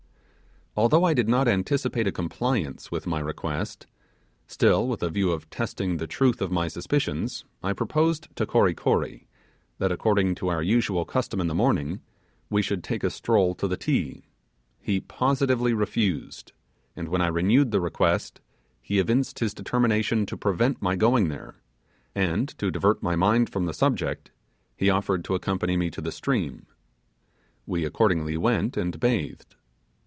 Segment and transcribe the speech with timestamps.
[0.77, 3.87] Although I did not anticipate a compliance with my request,
[4.47, 8.73] still, with a view of testing the truth of my suspicions, I proposed to Kory
[8.73, 9.27] Kory
[9.79, 11.99] that, according to our usual custom in the morning,
[12.49, 14.23] we should take a stroll to the Ti:
[14.79, 16.53] he positively refused;
[16.95, 18.39] and when I renewed the request,
[18.81, 21.55] he evinced his determination to prevent my going there;
[22.15, 24.31] and, to divert my mind from the subject,
[24.77, 26.65] he offered to accompany me to the stream.
[27.65, 29.57] We accordingly went, and bathed.